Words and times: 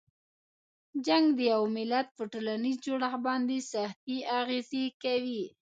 جنګ 1.05 1.25
د 1.37 1.39
یوه 1.51 1.67
ملت 1.77 2.07
په 2.17 2.23
ټولنیز 2.31 2.77
جوړښت 2.85 3.19
باندې 3.27 3.57
سختې 3.73 4.17
اغیزې 4.39 4.85
کوي. 5.03 5.41